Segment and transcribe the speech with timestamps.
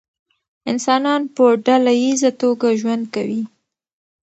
[0.71, 3.41] انسانان په ډله ایزه توګه ژوند کوي.